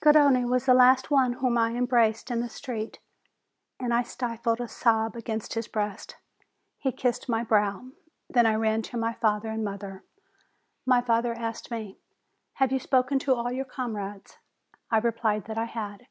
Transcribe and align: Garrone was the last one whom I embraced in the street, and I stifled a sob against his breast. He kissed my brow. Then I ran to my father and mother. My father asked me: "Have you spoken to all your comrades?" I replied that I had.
Garrone 0.00 0.48
was 0.48 0.64
the 0.64 0.72
last 0.72 1.10
one 1.10 1.34
whom 1.34 1.58
I 1.58 1.72
embraced 1.74 2.30
in 2.30 2.40
the 2.40 2.48
street, 2.48 3.00
and 3.78 3.92
I 3.92 4.02
stifled 4.02 4.58
a 4.58 4.66
sob 4.66 5.14
against 5.14 5.52
his 5.52 5.68
breast. 5.68 6.16
He 6.78 6.90
kissed 6.90 7.28
my 7.28 7.44
brow. 7.44 7.88
Then 8.30 8.46
I 8.46 8.54
ran 8.54 8.80
to 8.80 8.96
my 8.96 9.12
father 9.12 9.50
and 9.50 9.62
mother. 9.62 10.02
My 10.86 11.02
father 11.02 11.34
asked 11.34 11.70
me: 11.70 11.98
"Have 12.54 12.72
you 12.72 12.78
spoken 12.78 13.18
to 13.18 13.34
all 13.34 13.52
your 13.52 13.66
comrades?" 13.66 14.38
I 14.90 14.96
replied 15.00 15.44
that 15.48 15.58
I 15.58 15.66
had. 15.66 16.06